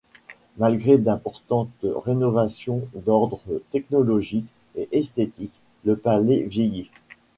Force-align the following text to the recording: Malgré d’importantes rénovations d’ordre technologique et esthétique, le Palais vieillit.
Malgré 0.57 0.97
d’importantes 0.97 1.69
rénovations 1.83 2.87
d’ordre 3.05 3.39
technologique 3.69 4.49
et 4.75 4.89
esthétique, 4.91 5.53
le 5.85 5.95
Palais 5.95 6.41
vieillit. 6.41 6.89